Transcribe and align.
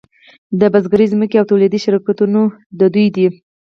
د 0.59 0.61
بزګرۍ 0.73 1.05
ځمکې 1.13 1.35
او 1.37 1.49
تولیدي 1.51 1.79
شرکتونه 1.85 2.39
د 2.79 2.81
دوی 2.93 3.07
دي 3.15 3.27